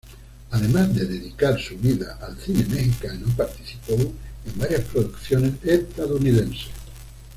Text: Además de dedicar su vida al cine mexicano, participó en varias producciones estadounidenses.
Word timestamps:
Además 0.49 0.95
de 0.95 1.05
dedicar 1.05 1.61
su 1.61 1.77
vida 1.77 2.17
al 2.23 2.35
cine 2.35 2.65
mexicano, 2.65 3.27
participó 3.37 3.93
en 3.93 4.57
varias 4.59 4.81
producciones 4.85 5.63
estadounidenses. 5.63 6.69